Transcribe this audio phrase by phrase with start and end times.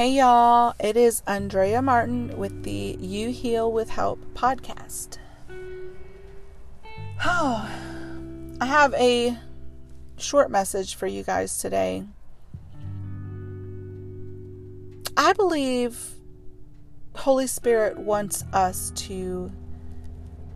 [0.00, 5.18] Hey y'all, it is Andrea Martin with the You Heal with Help podcast.
[7.22, 7.70] Oh,
[8.62, 9.36] I have a
[10.16, 12.04] short message for you guys today.
[15.18, 16.14] I believe
[17.14, 19.52] Holy Spirit wants us to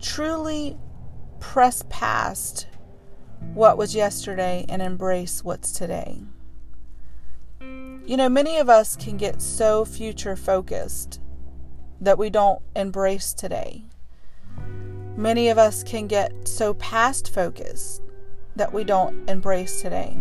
[0.00, 0.78] truly
[1.38, 2.66] press past
[3.52, 6.22] what was yesterday and embrace what's today.
[8.06, 11.20] You know, many of us can get so future focused
[12.02, 13.84] that we don't embrace today.
[15.16, 18.02] Many of us can get so past focused
[18.56, 20.18] that we don't embrace today.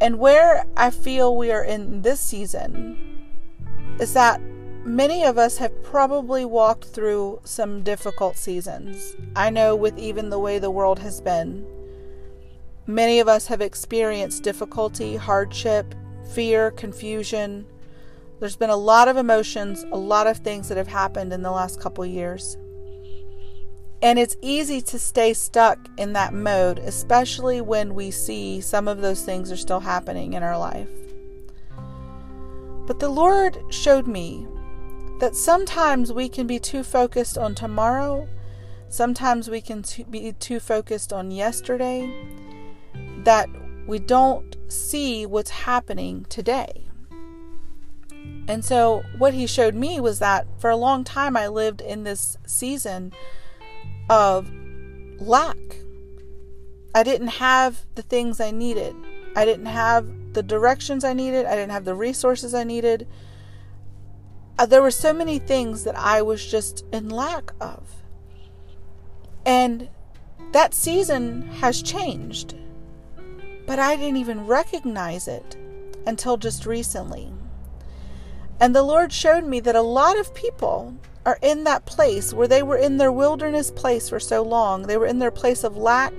[0.00, 2.96] And where I feel we are in this season
[4.00, 4.40] is that
[4.86, 9.16] many of us have probably walked through some difficult seasons.
[9.34, 11.66] I know with even the way the world has been,
[12.86, 15.94] many of us have experienced difficulty, hardship,
[16.32, 17.66] fear, confusion.
[18.40, 21.50] There's been a lot of emotions, a lot of things that have happened in the
[21.50, 22.56] last couple years.
[24.02, 29.00] And it's easy to stay stuck in that mode, especially when we see some of
[29.00, 30.90] those things are still happening in our life.
[32.86, 34.46] But the Lord showed me
[35.18, 38.28] that sometimes we can be too focused on tomorrow,
[38.88, 42.12] sometimes we can be too focused on yesterday,
[43.24, 43.48] that
[43.86, 46.88] we don't see what's happening today.
[48.48, 52.04] And so, what he showed me was that for a long time I lived in
[52.04, 53.12] this season
[54.08, 54.50] of
[55.20, 55.56] lack.
[56.94, 58.94] I didn't have the things I needed,
[59.34, 63.06] I didn't have the directions I needed, I didn't have the resources I needed.
[64.58, 68.02] Uh, there were so many things that I was just in lack of.
[69.44, 69.90] And
[70.52, 72.54] that season has changed
[73.66, 75.56] but I didn't even recognize it
[76.06, 77.32] until just recently.
[78.60, 80.94] And the Lord showed me that a lot of people
[81.26, 84.82] are in that place where they were in their wilderness place for so long.
[84.82, 86.14] They were in their place of lack,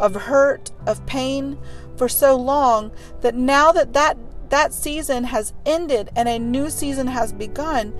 [0.00, 1.58] of hurt, of pain
[1.96, 2.90] for so long
[3.20, 4.16] that now that that,
[4.48, 7.94] that season has ended and a new season has begun,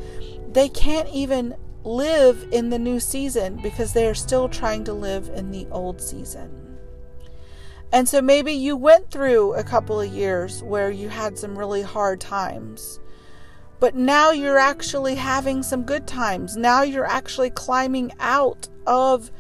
[0.53, 1.55] they can't even
[1.85, 6.01] live in the new season because they are still trying to live in the old
[6.01, 6.68] season.
[7.93, 11.83] And so maybe you went through a couple of years where you had some really
[11.83, 13.01] hard times.
[13.81, 16.57] But now you're actually having some good times.
[16.57, 19.31] Now you're actually climbing out of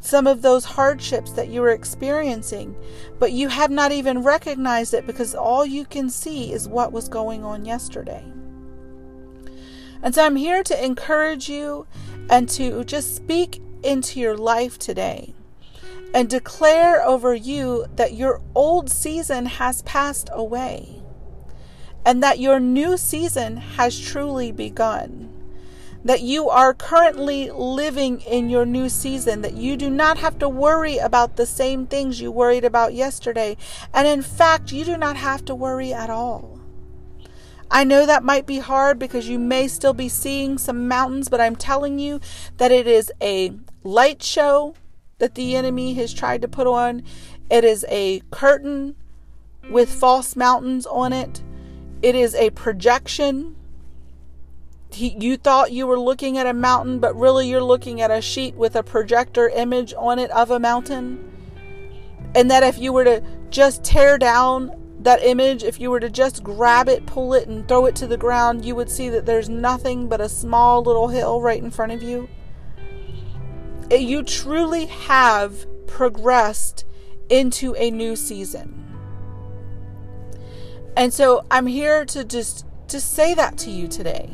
[0.00, 2.76] some of those hardships that you were experiencing.
[3.18, 7.08] But you have not even recognized it because all you can see is what was
[7.08, 8.24] going on yesterday.
[10.02, 11.86] And so I'm here to encourage you
[12.28, 15.35] and to just speak into your life today
[16.16, 21.02] and declare over you that your old season has passed away
[22.06, 25.30] and that your new season has truly begun.
[26.02, 30.48] That you are currently living in your new season, that you do not have to
[30.48, 33.58] worry about the same things you worried about yesterday.
[33.92, 36.58] And in fact, you do not have to worry at all.
[37.70, 41.42] I know that might be hard because you may still be seeing some mountains, but
[41.42, 42.20] I'm telling you
[42.56, 43.52] that it is a
[43.82, 44.76] light show
[45.18, 47.02] that the enemy has tried to put on.
[47.50, 48.96] It is a curtain
[49.70, 51.42] with false mountains on it.
[52.02, 53.56] It is a projection.
[54.92, 58.20] He, you thought you were looking at a mountain, but really you're looking at a
[58.20, 61.32] sheet with a projector image on it of a mountain.
[62.34, 66.10] And that if you were to just tear down that image, if you were to
[66.10, 69.24] just grab it, pull it, and throw it to the ground, you would see that
[69.24, 72.28] there's nothing but a small little hill right in front of you
[73.90, 76.84] you truly have progressed
[77.28, 78.82] into a new season.
[80.96, 84.30] And so I'm here to just to say that to you today.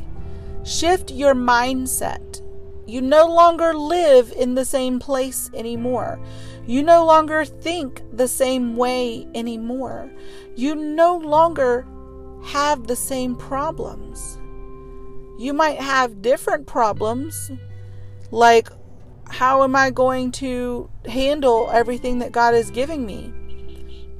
[0.64, 2.40] Shift your mindset.
[2.86, 6.20] You no longer live in the same place anymore.
[6.66, 10.10] You no longer think the same way anymore.
[10.54, 11.87] You no longer
[12.44, 14.38] have the same problems.
[15.38, 17.50] You might have different problems,
[18.31, 18.69] like
[19.28, 23.32] how am I going to handle everything that God is giving me?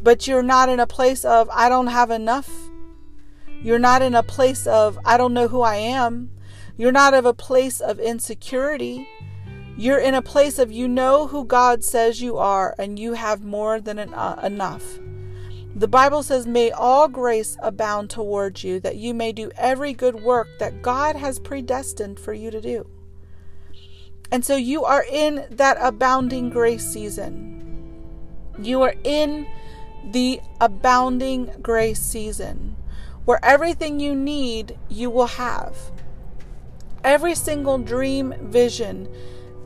[0.03, 2.51] But you're not in a place of, I don't have enough.
[3.63, 6.31] You're not in a place of, I don't know who I am.
[6.77, 9.07] You're not of a place of insecurity.
[9.77, 13.45] You're in a place of, you know who God says you are, and you have
[13.45, 14.99] more than an, uh, enough.
[15.75, 20.23] The Bible says, May all grace abound towards you, that you may do every good
[20.23, 22.87] work that God has predestined for you to do.
[24.33, 27.51] And so you are in that abounding grace season.
[28.59, 29.47] You are in
[30.11, 32.77] the abounding grace season
[33.27, 35.77] where everything you need you will have.
[37.05, 39.05] Every single dream, vision,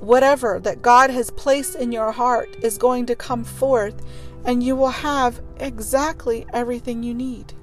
[0.01, 4.05] whatever that God has placed in your heart is going to come forth,
[4.45, 7.55] and you will have exactly everything you need.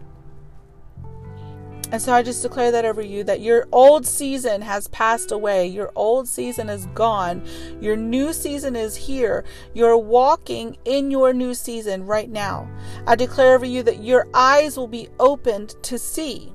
[1.94, 5.68] And so I just declare that over you that your old season has passed away.
[5.68, 7.48] Your old season is gone.
[7.80, 9.44] Your new season is here.
[9.76, 12.68] You're walking in your new season right now.
[13.06, 16.52] I declare over you that your eyes will be opened to see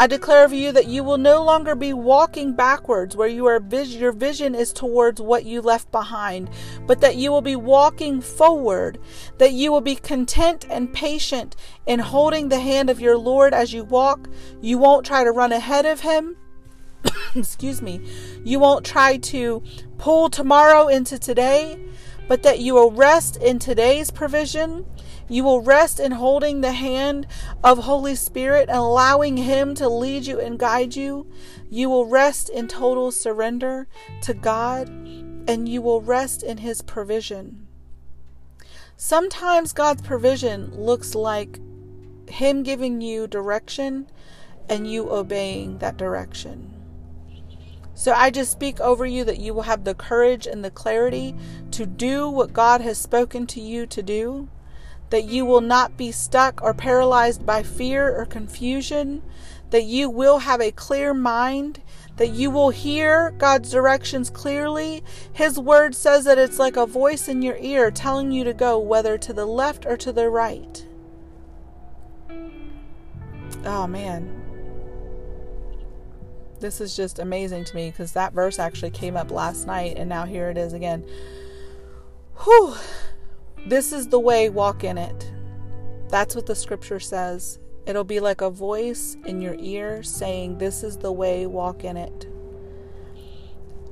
[0.00, 3.60] I declare over you that you will no longer be walking backwards where you are
[3.70, 6.48] your vision is towards what you left behind,
[6.86, 8.98] but that you will be walking forward,
[9.36, 11.54] that you will be content and patient
[11.84, 14.26] in holding the hand of your Lord as you walk.
[14.62, 16.34] You won't try to run ahead of him.
[17.34, 18.00] Excuse me.
[18.42, 19.62] You won't try to
[19.98, 21.78] pull tomorrow into today,
[22.26, 24.86] but that you will rest in today's provision
[25.30, 27.24] you will rest in holding the hand
[27.62, 31.30] of Holy Spirit and allowing Him to lead you and guide you.
[31.70, 33.86] You will rest in total surrender
[34.22, 37.68] to God and you will rest in His provision.
[38.96, 41.60] Sometimes God's provision looks like
[42.28, 44.08] Him giving you direction
[44.68, 46.74] and you obeying that direction.
[47.94, 51.36] So I just speak over you that you will have the courage and the clarity
[51.70, 54.48] to do what God has spoken to you to do
[55.10, 59.22] that you will not be stuck or paralyzed by fear or confusion,
[59.70, 61.80] that you will have a clear mind,
[62.16, 65.02] that you will hear God's directions clearly.
[65.32, 68.78] His word says that it's like a voice in your ear telling you to go
[68.78, 70.86] whether to the left or to the right.
[73.64, 74.36] Oh man.
[76.60, 80.08] This is just amazing to me because that verse actually came up last night and
[80.08, 81.04] now here it is again.
[82.44, 82.74] Whew.
[83.66, 85.32] This is the way, walk in it.
[86.08, 87.58] That's what the scripture says.
[87.86, 91.96] It'll be like a voice in your ear saying, This is the way, walk in
[91.96, 92.26] it.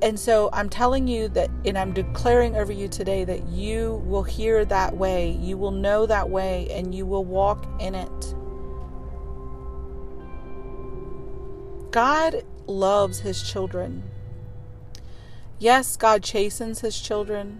[0.01, 4.23] And so I'm telling you that, and I'm declaring over you today that you will
[4.23, 8.35] hear that way, you will know that way, and you will walk in it.
[11.91, 14.03] God loves his children.
[15.57, 17.59] Yes, God chastens his children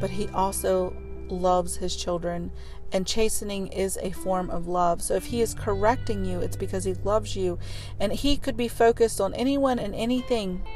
[0.00, 0.96] but he also
[1.28, 2.50] loves his children.
[2.92, 5.00] And chastening is a form of love.
[5.00, 7.58] So if he is correcting you, it's because he loves you.
[8.00, 10.66] And he could be focused on anyone and anything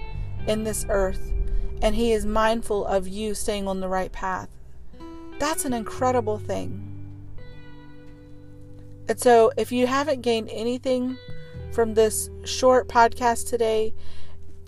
[0.46, 1.32] in this earth.
[1.82, 4.48] And he is mindful of you staying on the right path.
[5.40, 6.90] That's an incredible thing.
[9.08, 11.18] And so if you haven't gained anything
[11.72, 13.94] from this short podcast today,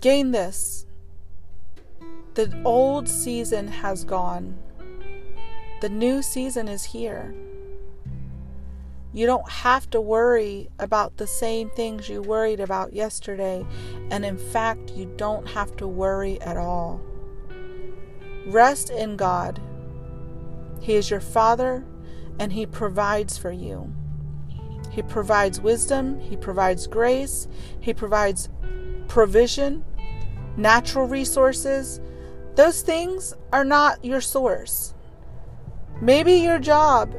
[0.01, 0.86] gain this
[2.37, 4.55] the old season has gone.
[5.81, 7.33] The new season is here.
[9.11, 13.65] You don't have to worry about the same things you worried about yesterday,
[14.11, 17.01] and in fact, you don't have to worry at all.
[18.45, 19.59] Rest in God.
[20.79, 21.83] He is your Father,
[22.37, 23.91] and He provides for you.
[24.91, 27.47] He provides wisdom, He provides grace,
[27.79, 28.49] He provides
[29.07, 29.83] provision,
[30.55, 31.99] natural resources,
[32.57, 34.95] those things are not your source.
[36.01, 37.13] Maybe your job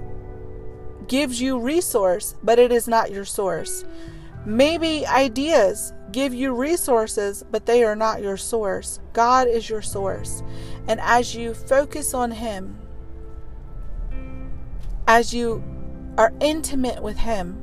[1.07, 3.85] gives you resource, but it is not your source.
[4.45, 8.99] Maybe ideas give you resources, but they are not your source.
[9.13, 10.43] God is your source.
[10.89, 12.77] And as you focus on Him,
[15.07, 15.63] as you
[16.19, 17.63] are intimate with Him,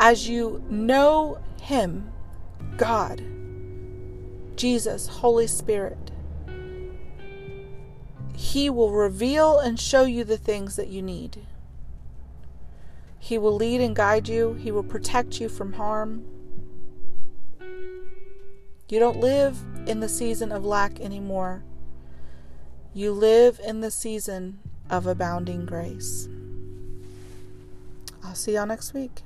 [0.00, 2.10] as you know Him,
[2.76, 3.22] God,
[4.56, 6.10] Jesus, Holy Spirit,
[8.40, 11.46] he will reveal and show you the things that you need.
[13.18, 16.24] He will lead and guide you, He will protect you from harm.
[18.88, 21.64] You don't live in the season of lack anymore.
[22.94, 26.26] You live in the season of abounding grace.
[28.24, 29.20] I'll see y'all next week.